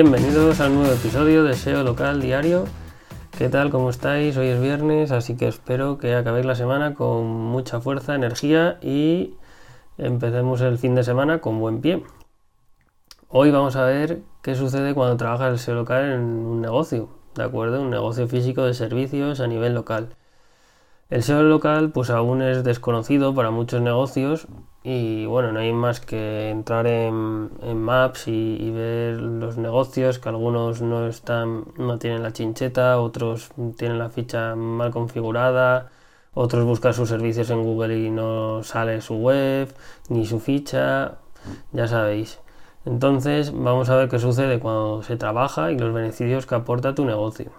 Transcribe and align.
Bienvenidos 0.00 0.60
al 0.60 0.76
nuevo 0.76 0.92
episodio 0.92 1.42
de 1.42 1.54
SEO 1.54 1.82
Local 1.82 2.20
Diario. 2.20 2.66
¿Qué 3.36 3.48
tal? 3.48 3.68
¿Cómo 3.70 3.90
estáis? 3.90 4.36
Hoy 4.36 4.46
es 4.46 4.60
viernes, 4.60 5.10
así 5.10 5.36
que 5.36 5.48
espero 5.48 5.98
que 5.98 6.14
acabéis 6.14 6.46
la 6.46 6.54
semana 6.54 6.94
con 6.94 7.26
mucha 7.26 7.80
fuerza, 7.80 8.14
energía 8.14 8.78
y 8.80 9.34
empecemos 9.96 10.60
el 10.60 10.78
fin 10.78 10.94
de 10.94 11.02
semana 11.02 11.40
con 11.40 11.58
buen 11.58 11.80
pie. 11.80 12.04
Hoy 13.26 13.50
vamos 13.50 13.74
a 13.74 13.86
ver 13.86 14.20
qué 14.40 14.54
sucede 14.54 14.94
cuando 14.94 15.16
trabajas 15.16 15.50
el 15.50 15.58
SEO 15.58 15.74
local 15.74 16.12
en 16.12 16.20
un 16.20 16.60
negocio, 16.60 17.08
¿de 17.34 17.42
acuerdo? 17.42 17.82
Un 17.82 17.90
negocio 17.90 18.28
físico 18.28 18.62
de 18.66 18.74
servicios 18.74 19.40
a 19.40 19.48
nivel 19.48 19.74
local. 19.74 20.10
El 21.10 21.24
SEO 21.24 21.42
local 21.42 21.90
pues 21.90 22.10
aún 22.10 22.40
es 22.40 22.62
desconocido 22.62 23.34
para 23.34 23.50
muchos 23.50 23.82
negocios 23.82 24.46
y 24.82 25.26
bueno, 25.26 25.52
no 25.52 25.60
hay 25.60 25.72
más 25.72 26.00
que 26.00 26.50
entrar 26.50 26.86
en, 26.86 27.50
Maps 27.82 28.28
y, 28.28 28.70
ver 28.70 29.20
los 29.20 29.56
negocios, 29.58 30.18
que 30.18 30.28
algunos 30.28 30.80
no 30.82 31.06
están, 31.08 31.64
no 31.76 31.98
tienen 31.98 32.22
la 32.22 32.32
chincheta, 32.32 33.00
otros 33.00 33.50
tienen 33.76 33.98
la 33.98 34.10
ficha 34.10 34.54
mal 34.54 34.90
configurada, 34.90 35.90
otros 36.34 36.64
buscan 36.64 36.94
sus 36.94 37.08
servicios 37.08 37.50
en 37.50 37.62
Google 37.64 37.98
y 37.98 38.10
no 38.10 38.62
sale 38.62 39.00
su 39.00 39.16
web, 39.16 39.74
ni 40.08 40.26
su 40.26 40.40
ficha, 40.40 41.18
ya 41.72 41.88
sabéis. 41.88 42.40
Entonces 42.84 43.52
vamos 43.52 43.90
a 43.90 43.96
ver 43.96 44.08
qué 44.08 44.18
sucede 44.18 44.60
cuando 44.60 45.02
se 45.02 45.16
trabaja 45.16 45.72
y 45.72 45.78
los 45.78 45.92
beneficios 45.92 46.46
que 46.46 46.54
aporta 46.54 46.94
tu 46.94 47.04
negocio. 47.04 47.50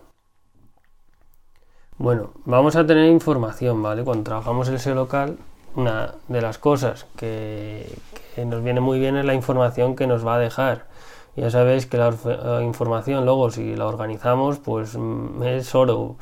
Bueno, 1.97 2.31
vamos 2.45 2.75
a 2.77 2.85
tener 2.85 3.05
información, 3.11 3.83
¿vale? 3.83 4.03
Cuando 4.03 4.23
trabajamos 4.23 4.69
el 4.69 4.79
SEO 4.79 4.95
local, 4.95 5.37
una 5.75 6.15
de 6.27 6.41
las 6.41 6.57
cosas 6.57 7.05
que, 7.15 7.87
nos 8.37 8.63
viene 8.63 8.79
muy 8.79 8.99
bien 8.99 9.17
es 9.17 9.25
la 9.25 9.33
información 9.33 9.95
que 9.95 10.07
nos 10.07 10.25
va 10.25 10.35
a 10.35 10.39
dejar. 10.39 10.85
Ya 11.35 11.49
sabéis 11.49 11.85
que 11.85 11.97
la, 11.97 12.13
información 12.63 13.25
luego 13.25 13.51
si 13.51 13.75
la 13.75 13.85
organizamos 13.87 14.59
pues 14.59 14.97
mm, 14.97 15.43
es 15.43 15.75
oro. 15.75 16.15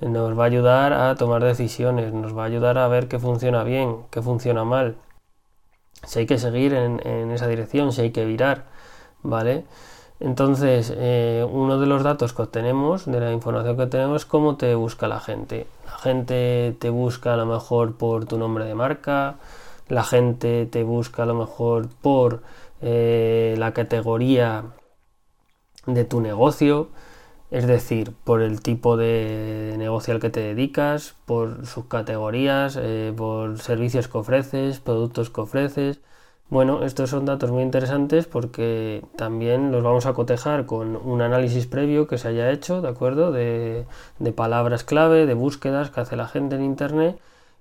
Nos 0.00 0.38
va 0.38 0.44
a 0.44 0.46
ayudar 0.46 0.92
a 0.92 1.14
tomar 1.16 1.42
decisiones, 1.42 2.12
nos 2.12 2.36
va 2.36 2.44
a 2.44 2.46
ayudar 2.46 2.78
a 2.78 2.88
ver 2.88 3.08
qué 3.08 3.18
funciona 3.18 3.64
bien, 3.64 4.04
qué 4.10 4.22
funciona 4.22 4.64
mal. 4.64 4.96
Si 6.04 6.20
hay 6.20 6.26
que 6.26 6.38
seguir 6.38 6.74
en, 6.74 7.06
en 7.06 7.30
esa 7.32 7.48
dirección, 7.48 7.92
si 7.92 8.02
hay 8.02 8.10
que 8.12 8.24
virar, 8.24 8.66
¿vale? 9.22 9.64
Entonces, 10.20 10.92
eh, 10.96 11.46
uno 11.48 11.78
de 11.78 11.86
los 11.86 12.02
datos 12.02 12.32
que 12.32 12.42
obtenemos, 12.42 13.06
de 13.06 13.20
la 13.20 13.32
información 13.32 13.76
que 13.76 13.86
tenemos, 13.86 14.22
es 14.22 14.26
cómo 14.26 14.56
te 14.56 14.74
busca 14.74 15.06
la 15.06 15.20
gente. 15.20 15.66
La 15.86 15.98
gente 15.98 16.76
te 16.80 16.90
busca 16.90 17.34
a 17.34 17.36
lo 17.36 17.46
mejor 17.46 17.96
por 17.96 18.26
tu 18.26 18.36
nombre 18.38 18.64
de 18.64 18.74
marca, 18.74 19.36
la 19.88 20.04
gente 20.04 20.66
te 20.66 20.82
busca 20.82 21.22
a 21.22 21.26
lo 21.26 21.34
mejor 21.34 21.88
por 22.02 22.42
eh, 22.80 23.54
la 23.58 23.72
categoría 23.72 24.64
de 25.86 26.04
tu 26.04 26.20
negocio, 26.20 26.88
es 27.50 27.66
decir, 27.66 28.12
por 28.24 28.42
el 28.42 28.60
tipo 28.60 28.96
de 28.96 29.74
negocio 29.78 30.14
al 30.14 30.20
que 30.20 30.30
te 30.30 30.40
dedicas, 30.40 31.14
por 31.26 31.66
sus 31.66 31.86
categorías, 31.86 32.78
eh, 32.80 33.12
por 33.16 33.58
servicios 33.60 34.08
que 34.08 34.18
ofreces, 34.18 34.80
productos 34.80 35.30
que 35.30 35.40
ofreces. 35.40 36.00
Bueno, 36.50 36.82
estos 36.82 37.10
son 37.10 37.26
datos 37.26 37.50
muy 37.50 37.62
interesantes 37.62 38.26
porque 38.26 39.04
también 39.16 39.70
los 39.70 39.82
vamos 39.82 40.06
a 40.06 40.14
cotejar 40.14 40.64
con 40.64 40.96
un 40.96 41.20
análisis 41.20 41.66
previo 41.66 42.06
que 42.06 42.16
se 42.16 42.28
haya 42.28 42.50
hecho, 42.50 42.80
¿de 42.80 42.88
acuerdo? 42.88 43.32
De, 43.32 43.86
palabras 44.34 44.82
clave, 44.82 45.26
de 45.26 45.34
búsquedas 45.34 45.90
que 45.90 46.00
hace 46.00 46.16
la 46.16 46.26
gente 46.26 46.56
en 46.56 46.64
Internet 46.64 47.18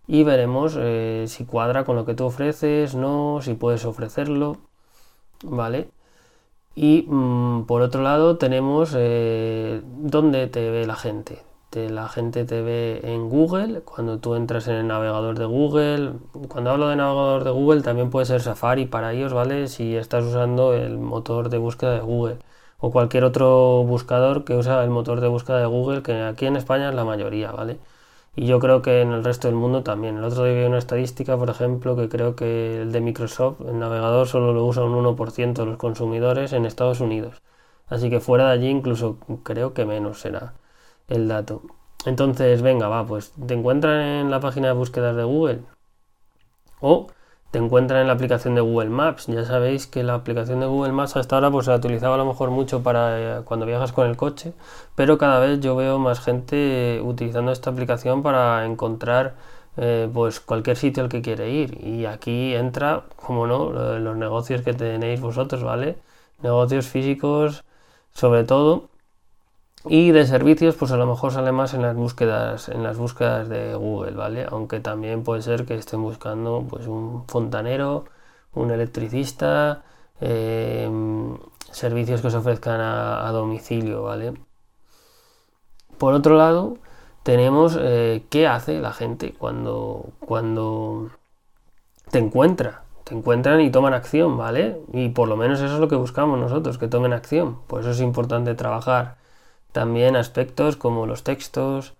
y 0.07 0.23
veremos 0.23 0.75
eh, 0.79 1.25
si 1.27 1.45
cuadra 1.45 1.83
con 1.83 1.97
lo 1.97 2.05
que 2.05 2.13
tú 2.15 2.25
ofreces, 2.25 2.95
no, 2.95 3.39
si 3.41 3.55
puedes 3.55 3.83
ofrecerlo, 3.85 4.57
¿vale? 5.43 5.89
Y 6.75 7.05
mm, 7.07 7.65
por 7.65 7.81
otro 7.81 8.03
lado 8.03 8.37
tenemos 8.37 8.93
eh, 8.97 9.81
dónde 9.85 10.47
te 10.47 10.69
ve 10.71 10.87
la 10.87 10.95
gente 10.95 11.41
la 11.71 12.07
gente 12.09 12.45
te 12.45 12.61
ve 12.61 13.01
en 13.03 13.29
Google, 13.29 13.81
cuando 13.81 14.19
tú 14.19 14.35
entras 14.35 14.67
en 14.67 14.75
el 14.75 14.87
navegador 14.87 15.37
de 15.37 15.45
Google. 15.45 16.13
Cuando 16.47 16.71
hablo 16.71 16.87
de 16.89 16.95
navegador 16.95 17.43
de 17.43 17.51
Google 17.51 17.81
también 17.81 18.09
puede 18.09 18.25
ser 18.25 18.41
Safari 18.41 18.85
para 18.85 19.13
ellos, 19.13 19.33
¿vale? 19.33 19.67
Si 19.67 19.95
estás 19.95 20.23
usando 20.25 20.73
el 20.73 20.97
motor 20.97 21.49
de 21.49 21.57
búsqueda 21.57 21.93
de 21.93 21.99
Google 22.01 22.39
o 22.79 22.91
cualquier 22.91 23.23
otro 23.23 23.83
buscador 23.83 24.43
que 24.45 24.55
usa 24.55 24.83
el 24.83 24.89
motor 24.89 25.21
de 25.21 25.27
búsqueda 25.27 25.59
de 25.59 25.65
Google, 25.65 26.03
que 26.03 26.21
aquí 26.23 26.45
en 26.45 26.55
España 26.57 26.89
es 26.89 26.95
la 26.95 27.05
mayoría, 27.05 27.51
¿vale? 27.51 27.79
Y 28.35 28.45
yo 28.47 28.59
creo 28.59 28.81
que 28.81 29.01
en 29.01 29.11
el 29.13 29.23
resto 29.23 29.47
del 29.47 29.55
mundo 29.57 29.83
también. 29.83 30.17
El 30.17 30.23
otro 30.23 30.45
día 30.45 30.53
vi 30.53 30.65
una 30.65 30.77
estadística, 30.77 31.37
por 31.37 31.49
ejemplo, 31.49 31.95
que 31.95 32.09
creo 32.09 32.35
que 32.35 32.81
el 32.83 32.91
de 32.91 33.01
Microsoft, 33.01 33.61
el 33.67 33.79
navegador, 33.79 34.27
solo 34.27 34.53
lo 34.53 34.65
usa 34.65 34.83
un 34.83 34.93
1% 34.93 35.53
de 35.53 35.65
los 35.65 35.77
consumidores 35.77 36.53
en 36.53 36.65
Estados 36.65 37.01
Unidos. 37.01 37.41
Así 37.87 38.09
que 38.09 38.19
fuera 38.19 38.47
de 38.47 38.53
allí 38.53 38.67
incluso 38.69 39.17
creo 39.43 39.73
que 39.73 39.85
menos 39.85 40.19
será 40.21 40.53
el 41.07 41.27
dato. 41.27 41.61
Entonces, 42.05 42.61
venga, 42.61 42.87
va, 42.87 43.05
pues 43.05 43.33
te 43.47 43.53
encuentran 43.53 44.01
en 44.01 44.31
la 44.31 44.39
página 44.39 44.67
de 44.67 44.73
búsquedas 44.73 45.15
de 45.15 45.23
Google 45.23 45.61
o 46.79 47.07
te 47.51 47.59
encuentran 47.59 48.01
en 48.01 48.07
la 48.07 48.13
aplicación 48.13 48.55
de 48.55 48.61
Google 48.61 48.89
Maps. 48.89 49.27
Ya 49.27 49.45
sabéis 49.45 49.87
que 49.87 50.03
la 50.03 50.15
aplicación 50.15 50.59
de 50.59 50.65
Google 50.67 50.91
Maps 50.93 51.15
hasta 51.15 51.35
ahora 51.35 51.51
pues 51.51 51.65
se 51.65 51.71
la 51.71 51.77
utilizaba 51.77 52.15
a 52.15 52.17
lo 52.17 52.25
mejor 52.25 52.51
mucho 52.51 52.83
para 52.83 53.39
eh, 53.39 53.41
cuando 53.45 53.65
viajas 53.65 53.93
con 53.93 54.07
el 54.07 54.17
coche, 54.17 54.53
pero 54.95 55.17
cada 55.17 55.39
vez 55.39 55.59
yo 55.59 55.75
veo 55.75 55.99
más 55.99 56.19
gente 56.19 57.01
utilizando 57.03 57.51
esta 57.51 57.69
aplicación 57.69 58.21
para 58.23 58.65
encontrar 58.65 59.35
eh, 59.77 60.09
pues 60.13 60.39
cualquier 60.39 60.77
sitio 60.77 61.03
al 61.03 61.09
que 61.09 61.21
quiere 61.21 61.49
ir. 61.51 61.83
Y 61.85 62.05
aquí 62.05 62.53
entra, 62.55 63.05
como 63.15 63.47
no, 63.47 63.71
los 63.71 64.17
negocios 64.17 64.61
que 64.61 64.73
tenéis 64.73 65.21
vosotros, 65.21 65.63
¿vale? 65.63 65.97
Negocios 66.41 66.87
físicos, 66.87 67.63
sobre 68.13 68.43
todo 68.43 68.89
y 69.85 70.11
de 70.11 70.25
servicios, 70.25 70.75
pues 70.75 70.91
a 70.91 70.97
lo 70.97 71.05
mejor 71.05 71.31
sale 71.31 71.51
más 71.51 71.73
en 71.73 71.81
las 71.81 71.95
búsquedas, 71.95 72.69
en 72.69 72.83
las 72.83 72.97
búsquedas 72.97 73.47
de 73.49 73.75
Google, 73.75 74.11
¿vale? 74.11 74.45
Aunque 74.49 74.79
también 74.79 75.23
puede 75.23 75.41
ser 75.41 75.65
que 75.65 75.75
estén 75.75 76.01
buscando 76.01 76.65
pues 76.69 76.87
un 76.87 77.25
fontanero, 77.27 78.05
un 78.53 78.71
electricista, 78.71 79.83
em, 80.19 81.37
servicios 81.71 82.21
que 82.21 82.31
se 82.31 82.37
ofrezcan 82.37 82.81
a, 82.81 83.29
domicilio, 83.31 84.03
¿vale? 84.03 84.33
Por 85.97 86.13
otro 86.13 86.37
lado, 86.37 86.77
tenemos 87.23 87.77
eh, 87.79 88.23
qué 88.29 88.47
hace 88.47 88.79
la 88.79 88.93
gente 88.93 89.33
cuando, 89.37 90.09
cuando 90.19 91.09
te 92.11 92.19
encuentra. 92.19 92.83
Te 93.03 93.15
encuentran 93.15 93.61
y 93.61 93.71
toman 93.71 93.93
acción, 93.93 94.37
¿vale? 94.37 94.81
Y 94.93 95.09
por 95.09 95.27
lo 95.29 95.37
menos 95.37 95.61
eso 95.61 95.73
es 95.75 95.79
lo 95.79 95.87
que 95.87 95.95
buscamos 95.95 96.39
nosotros, 96.39 96.77
que 96.77 96.87
tomen 96.87 97.13
acción. 97.13 97.57
Por 97.67 97.81
eso 97.81 97.91
es 97.91 98.01
importante 98.01 98.53
trabajar 98.55 99.15
también 99.77 100.15
aspectos 100.15 100.75
como 100.75 101.05
los 101.05 101.21
textos, 101.21 101.93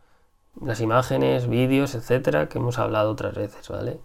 las 0.60 0.82
imágenes, 0.82 1.48
vídeos, 1.48 1.94
etcétera, 1.94 2.50
que 2.50 2.58
hemos 2.58 2.80
hablado 2.80 3.12
otras 3.12 3.36
veces, 3.36 3.70
¿vale? 3.70 4.00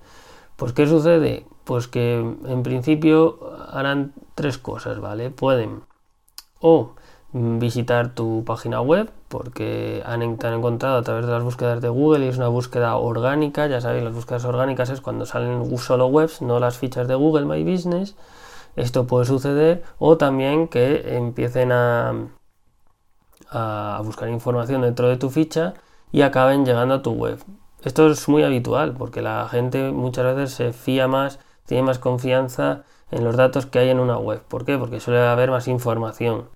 Pues 0.56 0.74
¿qué 0.74 0.86
sucede? 0.86 1.46
Pues 1.64 1.88
que 1.88 2.18
en 2.18 2.62
principio 2.62 3.38
harán 3.70 4.12
tres 4.34 4.58
cosas, 4.58 5.00
¿vale? 5.00 5.30
Pueden 5.30 5.84
o 6.60 6.96
visitar 7.32 8.14
tu 8.14 8.44
página 8.44 8.82
web 8.82 9.10
porque 9.28 10.02
han, 10.04 10.20
han 10.20 10.52
encontrado 10.52 10.98
a 10.98 11.02
través 11.02 11.24
de 11.24 11.32
las 11.32 11.42
búsquedas 11.42 11.80
de 11.80 11.88
Google 11.88 12.26
y 12.26 12.28
es 12.28 12.36
una 12.36 12.48
búsqueda 12.48 12.96
orgánica, 12.96 13.68
ya 13.68 13.80
sabéis, 13.80 14.04
las 14.04 14.12
búsquedas 14.12 14.44
orgánicas 14.44 14.90
es 14.90 15.00
cuando 15.00 15.24
salen 15.24 15.78
solo 15.78 16.08
webs, 16.08 16.42
no 16.42 16.60
las 16.60 16.76
fichas 16.76 17.08
de 17.08 17.14
Google 17.14 17.46
My 17.46 17.64
Business. 17.64 18.16
Esto 18.76 19.06
puede 19.06 19.24
suceder 19.24 19.82
o 19.98 20.18
también 20.18 20.68
que 20.68 21.16
empiecen 21.16 21.72
a, 21.72 22.12
a 23.52 24.00
buscar 24.04 24.28
información 24.28 24.82
dentro 24.82 25.08
de 25.08 25.16
tu 25.16 25.30
ficha 25.30 25.74
y 26.10 26.22
acaben 26.22 26.64
llegando 26.64 26.94
a 26.94 27.02
tu 27.02 27.12
web. 27.12 27.38
Esto 27.84 28.08
es 28.08 28.28
muy 28.28 28.42
habitual 28.44 28.94
porque 28.96 29.22
la 29.22 29.48
gente 29.48 29.92
muchas 29.92 30.36
veces 30.36 30.54
se 30.54 30.72
fía 30.72 31.08
más, 31.08 31.38
tiene 31.66 31.82
más 31.84 31.98
confianza 31.98 32.84
en 33.10 33.24
los 33.24 33.36
datos 33.36 33.66
que 33.66 33.78
hay 33.80 33.90
en 33.90 34.00
una 34.00 34.18
web. 34.18 34.42
¿Por 34.42 34.64
qué? 34.64 34.78
Porque 34.78 35.00
suele 35.00 35.20
haber 35.20 35.50
más 35.50 35.68
información. 35.68 36.48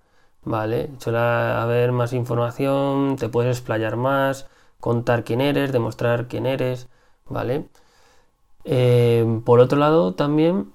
¿Vale? 0.45 0.91
Suele 0.99 1.19
haber 1.19 1.93
más 1.93 2.13
información, 2.13 3.17
te 3.17 3.29
puedes 3.29 3.59
explayar 3.59 3.97
más, 3.97 4.49
contar 4.81 5.25
quién 5.25 5.41
eres, 5.41 5.73
demostrar 5.73 6.29
quién 6.29 6.47
eres, 6.47 6.89
¿vale? 7.29 7.69
Eh, 8.65 9.41
por 9.45 9.61
otro 9.61 9.79
lado, 9.79 10.15
también 10.15 10.73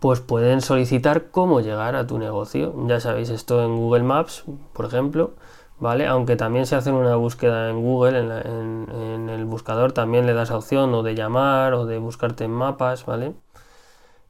pues 0.00 0.20
pueden 0.20 0.60
solicitar 0.60 1.30
cómo 1.30 1.60
llegar 1.60 1.96
a 1.96 2.06
tu 2.06 2.18
negocio. 2.18 2.74
Ya 2.86 3.00
sabéis 3.00 3.30
esto 3.30 3.64
en 3.64 3.76
Google 3.76 4.04
Maps, 4.04 4.44
por 4.72 4.86
ejemplo, 4.86 5.32
¿vale? 5.80 6.06
Aunque 6.06 6.36
también 6.36 6.66
se 6.66 6.76
hace 6.76 6.92
una 6.92 7.16
búsqueda 7.16 7.70
en 7.70 7.82
Google, 7.82 8.18
en, 8.18 9.28
el 9.28 9.44
buscador 9.44 9.92
también 9.92 10.26
le 10.26 10.34
das 10.34 10.50
opción 10.50 10.94
o 10.94 11.02
de 11.02 11.14
llamar 11.14 11.74
o 11.74 11.86
de 11.86 11.98
buscarte 11.98 12.44
en 12.44 12.52
mapas, 12.52 13.06
¿vale? 13.06 13.34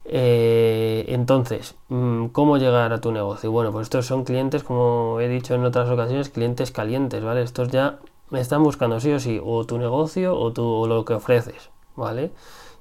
Eh, 0.05 1.05
entonces, 1.09 1.75
mm, 1.89 2.27
¿cómo 2.27 2.57
llegar 2.57 2.93
a 2.93 3.01
tu 3.01 3.11
negocio? 3.11 3.51
Bueno, 3.51 3.71
pues 3.71 3.83
estos 3.83 4.05
son 4.07 4.23
clientes, 4.23 4.63
como 4.63 5.19
he 5.19 5.27
dicho 5.27 5.53
en 5.55 5.63
otras 5.65 5.89
ocasiones, 5.89 6.29
clientes 6.29 6.71
calientes, 6.71 7.23
¿vale? 7.23 7.43
Estos 7.43 7.69
ya 7.69 7.99
están 8.31 8.63
buscando 8.63 8.99
sí 8.99 9.11
o 9.11 9.19
sí, 9.19 9.39
o 9.43 9.65
tu 9.65 9.77
negocio 9.77 10.35
o, 10.37 10.51
tu, 10.53 10.63
o 10.65 10.87
lo 10.87 11.05
que 11.05 11.13
ofreces, 11.13 11.69
¿vale? 11.95 12.31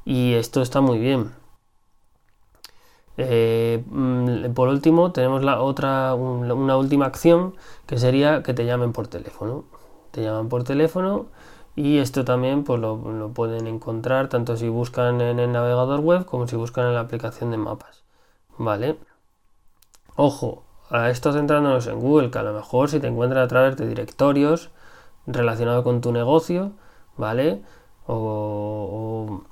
Y 0.05 0.35
esto 0.35 0.63
está 0.63 0.81
muy 0.81 0.99
bien. 0.99 1.33
Eh, 3.19 3.85
mm, 3.91 4.53
por 4.55 4.69
último, 4.69 5.13
tenemos 5.13 5.45
la 5.45 5.61
otra, 5.61 6.15
una 6.15 6.77
última 6.77 7.07
acción 7.07 7.55
que 7.87 7.99
sería 7.99 8.43
que 8.43 8.55
te 8.55 8.65
llamen 8.65 8.93
por 8.93 9.09
teléfono. 9.09 9.65
Te 10.13 10.23
llaman 10.23 10.49
por 10.49 10.65
teléfono 10.65 11.27
y 11.77 11.99
esto 11.99 12.25
también 12.25 12.65
pues, 12.65 12.81
lo, 12.81 12.97
lo 13.13 13.31
pueden 13.33 13.67
encontrar 13.67 14.29
tanto 14.29 14.57
si 14.57 14.69
buscan 14.69 15.21
en 15.21 15.39
el 15.41 15.53
navegador 15.53 16.01
web 16.01 16.25
como 16.27 16.47
si 16.49 16.57
buscan 16.57 16.87
en 16.87 16.95
la 16.95 17.01
aplicación 17.01 17.51
de 17.51 17.59
mapas. 17.59 18.05
¿Vale? 18.59 18.99
Ojo, 20.17 20.65
a 20.91 21.11
esto 21.11 21.33
centrándonos 21.33 21.87
en 21.87 22.01
Google, 22.01 22.31
que 22.31 22.39
a 22.39 22.43
lo 22.43 22.53
mejor 22.53 22.91
si 22.91 23.01
te 23.01 23.07
encuentras 23.07 23.45
a 23.45 23.49
través 23.49 23.77
de 23.77 23.87
directorios 23.87 24.71
relacionados 25.27 25.85
con 25.85 26.01
tu 26.01 26.13
negocio, 26.13 26.73
¿vale? 27.17 27.63
O, 28.07 29.43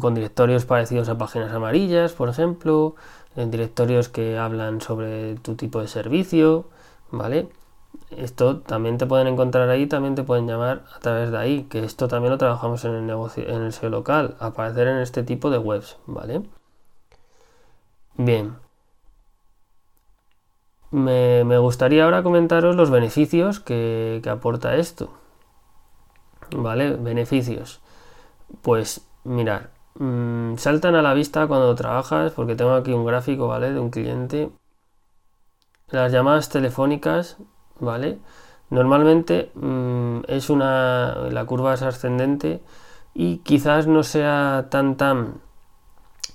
con 0.00 0.14
directorios 0.14 0.64
parecidos 0.64 1.08
a 1.08 1.18
páginas 1.18 1.52
amarillas, 1.52 2.12
por 2.12 2.28
ejemplo, 2.28 2.94
en 3.36 3.50
directorios 3.50 4.08
que 4.08 4.38
hablan 4.38 4.80
sobre 4.80 5.36
tu 5.36 5.56
tipo 5.56 5.80
de 5.80 5.88
servicio, 5.88 6.68
¿vale? 7.10 7.48
Esto 8.10 8.60
también 8.60 8.98
te 8.98 9.06
pueden 9.06 9.26
encontrar 9.28 9.68
ahí, 9.68 9.86
también 9.86 10.14
te 10.14 10.22
pueden 10.22 10.46
llamar 10.46 10.84
a 10.94 11.00
través 11.00 11.30
de 11.30 11.38
ahí, 11.38 11.62
que 11.64 11.84
esto 11.84 12.08
también 12.08 12.32
lo 12.32 12.38
trabajamos 12.38 12.84
en 12.84 12.94
el 12.94 13.06
negocio, 13.06 13.44
en 13.48 13.62
el 13.62 13.72
SEO 13.72 13.90
local, 13.90 14.36
aparecer 14.40 14.88
en 14.88 14.98
este 14.98 15.22
tipo 15.22 15.50
de 15.50 15.58
webs, 15.58 15.96
¿vale? 16.06 16.42
Bien, 18.16 18.56
me, 20.90 21.58
gustaría 21.58 22.04
ahora 22.04 22.22
comentaros 22.22 22.74
los 22.76 22.90
beneficios 22.90 23.60
que, 23.60 24.20
aporta 24.28 24.76
esto. 24.76 25.10
¿Vale? 26.50 26.96
Beneficios. 26.96 27.80
Pues 28.62 29.06
mirar, 29.24 29.70
mm, 30.00 30.56
saltan 30.56 30.96
a 30.96 31.02
la 31.02 31.14
vista 31.14 31.46
cuando 31.46 31.74
trabajas, 31.76 32.32
porque 32.32 32.56
tengo 32.56 32.74
aquí 32.74 32.92
un 32.92 33.04
gráfico, 33.06 33.46
¿vale? 33.48 33.72
De 33.72 33.80
un 33.80 33.90
cliente. 33.90 34.50
Las 35.90 36.12
llamadas 36.12 36.48
telefónicas, 36.48 37.38
¿vale? 37.80 38.18
Normalmente 38.70 39.50
mm, 39.54 40.20
es 40.28 40.50
una. 40.50 41.14
la 41.30 41.44
curva 41.44 41.74
es 41.74 41.82
ascendente 41.82 42.62
y 43.14 43.38
quizás 43.38 43.86
no 43.86 44.02
sea 44.04 44.68
tan 44.70 44.96
tan 44.96 45.40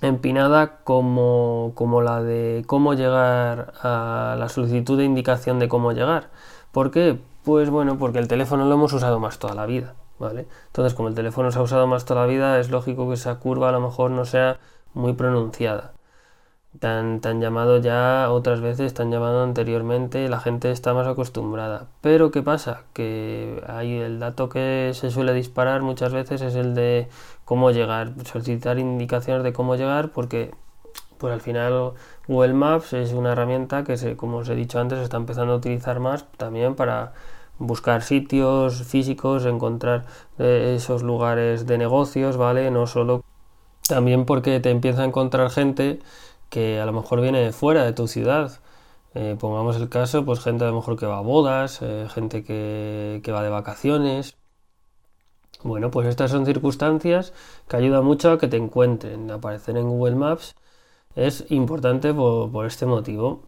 empinada 0.02 0.78
como, 0.84 1.72
como, 1.74 2.02
la 2.02 2.22
de 2.22 2.64
cómo 2.66 2.94
llegar 2.94 3.72
a 3.82 4.36
la 4.38 4.48
solicitud 4.48 4.98
de 4.98 5.04
indicación 5.04 5.58
de 5.58 5.68
cómo 5.68 5.92
llegar. 5.92 6.30
¿Por 6.72 6.90
qué? 6.90 7.18
Pues 7.44 7.70
bueno, 7.70 7.98
porque 7.98 8.18
el 8.18 8.28
teléfono 8.28 8.66
lo 8.66 8.74
hemos 8.74 8.92
usado 8.92 9.20
más 9.20 9.38
toda 9.38 9.54
la 9.54 9.66
vida, 9.66 9.94
¿vale? 10.18 10.46
Entonces, 10.66 10.94
como 10.94 11.08
el 11.08 11.14
teléfono 11.14 11.50
se 11.50 11.58
ha 11.58 11.62
usado 11.62 11.86
más 11.86 12.04
toda 12.04 12.22
la 12.22 12.26
vida, 12.26 12.58
es 12.60 12.70
lógico 12.70 13.08
que 13.08 13.14
esa 13.14 13.36
curva 13.38 13.68
a 13.70 13.72
lo 13.72 13.80
mejor 13.80 14.10
no 14.10 14.24
sea 14.24 14.58
muy 14.94 15.12
pronunciada 15.14 15.92
tan, 16.78 17.40
llamado 17.40 17.78
ya 17.78 18.30
otras 18.30 18.60
veces, 18.60 18.94
tan 18.94 19.10
llamado 19.10 19.42
anteriormente, 19.42 20.28
la 20.28 20.40
gente 20.40 20.70
está 20.70 20.94
más 20.94 21.06
acostumbrada. 21.06 21.88
Pero 22.00 22.30
¿qué 22.30 22.42
pasa? 22.42 22.84
Que 22.92 23.62
hay 23.66 23.94
el 23.94 24.20
dato 24.20 24.48
que 24.48 24.92
se 24.94 25.10
suele 25.10 25.32
disparar 25.34 25.82
muchas 25.82 26.12
veces 26.12 26.42
es 26.42 26.54
el 26.54 26.74
de 26.74 27.08
cómo 27.44 27.70
llegar, 27.70 28.12
solicitar 28.24 28.78
indicaciones 28.78 29.42
de 29.44 29.52
cómo 29.52 29.76
llegar, 29.76 30.10
porque 30.12 30.52
pues 31.18 31.32
al 31.32 31.40
final 31.40 31.94
Google 32.28 32.54
Maps 32.54 32.92
es 32.92 33.12
una 33.12 33.32
herramienta 33.32 33.84
que, 33.84 33.96
se, 33.96 34.16
como 34.16 34.38
os 34.38 34.48
he 34.48 34.54
dicho 34.54 34.78
antes, 34.80 34.98
se 34.98 35.04
está 35.04 35.16
empezando 35.16 35.54
a 35.54 35.56
utilizar 35.56 36.00
más 36.00 36.26
también 36.36 36.74
para 36.74 37.12
buscar 37.58 38.02
sitios 38.02 38.82
físicos, 38.84 39.46
encontrar 39.46 40.06
eh, 40.38 40.74
esos 40.76 41.02
lugares 41.02 41.66
de 41.66 41.78
negocios, 41.78 42.36
¿vale? 42.36 42.70
No 42.70 42.86
solo 42.86 43.24
también 43.88 44.24
porque 44.26 44.60
te 44.60 44.70
empieza 44.70 45.02
a 45.02 45.04
encontrar 45.06 45.50
gente 45.50 46.00
que 46.50 46.80
a 46.80 46.86
lo 46.86 46.92
mejor 46.92 47.20
viene 47.20 47.40
de 47.40 47.52
fuera 47.52 47.84
de 47.84 47.92
tu 47.92 48.08
ciudad. 48.08 48.60
Eh, 49.14 49.36
pongamos 49.38 49.76
el 49.76 49.88
caso, 49.88 50.24
pues 50.24 50.40
gente 50.40 50.64
a 50.64 50.68
lo 50.68 50.74
mejor 50.76 50.98
que 50.98 51.06
va 51.06 51.18
a 51.18 51.20
bodas, 51.22 51.80
eh, 51.82 52.06
gente 52.10 52.44
que, 52.44 53.22
va 53.32 53.42
de 53.42 53.50
vacaciones. 53.50 54.36
Bueno, 55.62 55.90
pues 55.90 56.06
estas 56.08 56.30
son 56.30 56.46
circunstancias 56.46 57.32
que 57.68 57.76
ayudan 57.76 58.04
mucho 58.04 58.30
a 58.32 58.38
que 58.38 58.48
te 58.48 58.56
encuentren. 58.56 59.30
Aparecer 59.30 59.76
en 59.76 59.88
Google 59.88 60.14
Maps 60.16 60.54
es 61.16 61.44
importante 61.50 62.14
por, 62.14 62.66
este 62.66 62.86
motivo. 62.86 63.42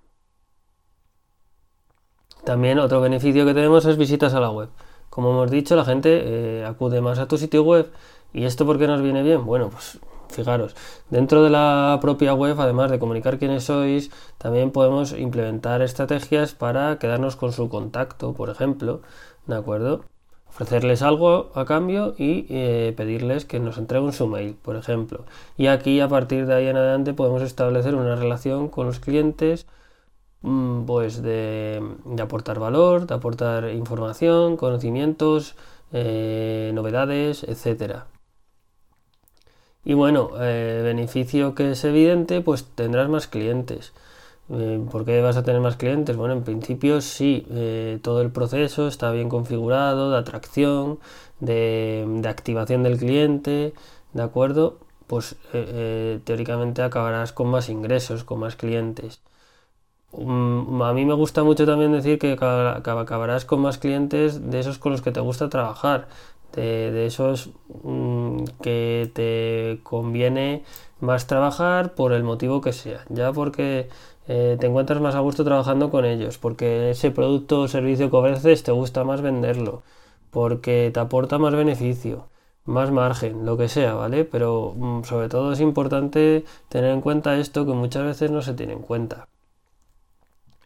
También 2.49 2.79
otro 2.79 3.03
beneficio 3.03 3.45
que 3.45 3.53
tenemos 3.53 3.85
es 3.85 3.99
visitas 3.99 4.33
a 4.33 4.41
la 4.41 4.51
web. 4.51 4.71
Como 5.11 5.33
hemos 5.33 5.51
dicho, 5.51 5.77
la 5.77 5.85
gente 5.85 6.09
eh, 6.25 6.65
acude 6.65 7.03
más 7.03 7.19
a 7.19 7.29
tu 7.29 7.37
sitio 7.37 7.63
web. 7.63 7.91
¿Y 8.33 8.45
esto 8.45 8.65
por 8.65 8.79
qué 8.79 8.87
nos 8.87 9.03
viene 9.03 9.23
bien? 9.23 9.45
Bueno, 9.45 9.69
pues 9.69 9.99
Fijaros, 10.31 10.75
dentro 11.11 11.45
de 11.45 11.51
la 11.51 11.99
propia 12.01 12.33
web, 12.33 12.59
además 12.59 12.91
de 12.91 12.99
comunicar 12.99 13.39
quiénes 13.39 13.65
sois, 13.65 14.11
también 14.39 14.71
podemos 14.71 15.13
implementar 15.13 15.83
estrategias 15.83 16.55
para 16.55 16.99
quedarnos 16.99 17.37
con 17.37 17.53
su 17.53 17.69
contacto, 17.69 18.33
por 18.33 18.49
ejemplo, 18.49 19.03
¿de 19.47 19.55
acuerdo? 19.55 20.07
Ofrecerles 20.49 21.03
algo 21.03 21.51
a 21.55 21.67
cambio 21.67 22.15
y 22.17 22.47
eh, 22.49 22.95
pedirles 22.97 23.45
que 23.45 23.61
nos 23.61 23.77
entreguen 23.77 24.15
su 24.15 24.27
mail, 24.27 24.57
por 24.63 24.77
ejemplo. 24.77 25.27
Y 25.59 25.67
aquí, 25.67 26.01
a 26.01 26.09
partir 26.09 26.47
de 26.47 26.55
ahí 26.55 26.67
en 26.67 26.79
adelante, 26.79 27.13
podemos 27.13 27.43
establecer 27.43 27.95
una 27.95 28.17
relación 28.17 28.71
con 28.71 28.87
los 28.87 29.01
clientes, 29.01 29.67
pues 30.43 31.23
de, 31.23 31.83
aportar 32.21 32.59
valor, 32.59 33.07
de 33.07 33.15
aportar 33.15 33.71
información, 33.71 34.57
conocimientos, 34.57 35.55
eh, 35.93 36.71
novedades, 36.75 37.45
etcétera. 37.45 38.07
Y 39.85 39.95
bueno, 39.95 40.33
eh, 40.39 40.83
beneficio 40.85 41.55
que 41.55 41.71
es 41.73 41.85
evidente, 41.85 42.41
pues 42.43 42.65
tendrás 42.75 43.09
más 43.09 43.27
clientes. 43.27 43.93
Eh, 44.51 44.85
¿Por 44.91 45.05
qué 45.07 45.21
vas 45.23 45.37
a 45.39 45.45
tener 45.45 45.61
más 45.63 45.77
clientes? 45.77 46.17
Bueno, 46.17 46.35
en 46.35 46.45
principio 46.45 47.01
sí, 47.01 47.47
eh, 47.51 47.99
todo 48.03 48.21
el 48.23 48.31
proceso 48.31 48.89
está 48.89 49.11
bien 49.13 49.29
configurado 49.31 50.11
de 50.11 50.19
atracción, 50.19 50.99
de, 51.41 52.23
activación 52.29 52.83
del 52.83 52.99
cliente, 52.99 53.73
¿de 54.13 54.23
acuerdo? 54.23 54.79
Pues 55.07 55.37
teóricamente 56.25 56.83
acabarás 56.83 57.33
con 57.33 57.49
más 57.49 57.71
ingresos, 57.71 58.25
con 58.25 58.41
más 58.41 58.57
clientes. 58.57 59.23
Mm, 60.13 60.83
a 60.83 60.93
mí 60.95 61.05
me 61.05 61.15
gusta 61.15 61.45
mucho 61.45 61.67
también 61.67 61.93
decir 61.93 62.19
que 62.19 62.33
acabarás 62.33 63.45
con 63.45 63.61
más 63.61 63.79
clientes 63.79 64.51
de 64.51 64.61
esos 64.61 64.79
con 64.79 64.93
los 64.93 65.03
que 65.03 65.13
te 65.13 65.21
gusta 65.21 65.49
trabajar, 65.49 66.09
de, 66.53 67.07
esos 67.07 67.51
mm, 67.85 68.45
que 68.63 69.11
te 69.15 69.81
conviene 69.83 70.65
más 71.01 71.27
trabajar 71.27 71.95
por 71.95 72.13
el 72.13 72.25
motivo 72.25 72.61
que 72.61 72.73
sea, 72.73 73.05
ya 73.11 73.33
porque 73.33 73.89
eh, 74.29 74.57
te 74.59 74.67
encuentras 74.67 75.01
más 75.01 75.15
a 75.15 75.21
gusto 75.21 75.45
trabajando 75.45 75.91
con 75.91 76.05
ellos, 76.05 76.39
porque 76.39 76.91
ese 76.91 77.11
producto 77.11 77.61
o 77.63 77.69
servicio 77.69 78.11
que 78.11 78.17
ofreces 78.17 78.63
te 78.63 78.73
gusta 78.73 79.05
más 79.05 79.21
venderlo, 79.23 79.83
porque 80.31 80.91
te 80.93 81.01
aporta 81.01 81.39
más 81.39 81.55
beneficio, 81.55 82.29
más 82.65 82.91
margen, 82.91 83.45
lo 83.47 83.57
que 83.57 83.69
sea, 83.69 83.95
¿vale? 83.95 84.25
Pero 84.25 84.75
mm, 84.77 85.05
sobre 85.05 85.29
todo 85.29 85.53
es 85.53 85.61
importante 85.61 86.45
tener 86.69 86.93
en 86.93 87.01
cuenta 87.03 87.37
esto 87.39 87.67
que 87.67 87.73
muchas 87.73 88.05
veces 88.05 88.31
no 88.31 88.43
se 88.43 88.55
tiene 88.55 88.73
en 88.75 88.83
cuenta. 88.83 89.29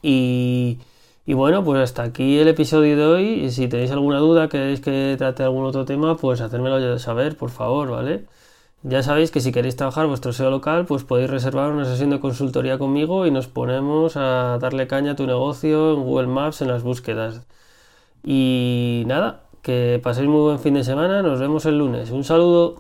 Y 0.03 0.79
bueno, 1.27 1.65
pues 1.65 1.81
hasta 1.81 2.03
aquí 2.03 2.39
el 2.39 2.49
episodio 2.49 2.97
de 2.97 3.07
hoy. 3.07 3.25
Y 3.45 3.51
si 3.51 3.69
tenéis 3.69 3.91
alguna 3.93 4.19
duda, 4.19 4.49
queréis 4.49 4.81
que 4.81 5.15
trate 5.19 5.43
algún 5.45 5.65
otro 5.65 5.85
tema, 5.85 6.17
pues 6.17 6.41
hacérmelo 6.41 6.99
saber, 6.99 7.37
por 7.37 7.51
favor, 7.51 7.91
¿vale? 7.91 8.27
Ya 8.85 9.03
sabéis 9.03 9.31
que 9.31 9.41
si 9.41 9.53
queréis 9.53 9.77
trabajar 9.77 10.07
vuestro 10.09 10.33
SEO 10.33 10.51
local, 10.51 10.87
pues 10.87 11.05
podéis 11.05 11.31
reservar 11.31 11.71
una 11.71 11.85
sesión 11.85 12.11
de 12.11 12.19
consultoría 12.21 12.79
conmigo 12.79 13.27
y 13.27 13.31
nos 13.31 13.47
ponemos 13.47 14.17
a 14.17 14.59
darle 14.61 14.89
caña 14.89 15.13
a 15.13 15.17
tu 15.17 15.27
negocio 15.27 15.95
en 15.95 16.03
Google 16.03 16.27
Maps 16.27 16.63
en 16.63 16.69
las 16.69 16.83
búsquedas. 16.83 17.43
Y 18.25 19.05
nada, 19.07 19.43
que 19.63 20.01
paséis 20.03 20.29
muy 20.29 20.41
buen 20.43 20.59
fin 20.59 20.75
de 20.75 20.85
semana, 20.85 21.23
nos 21.23 21.41
vemos 21.41 21.65
el 21.67 21.79
lunes. 21.79 22.11
Un 22.11 22.25
saludo. 22.25 22.71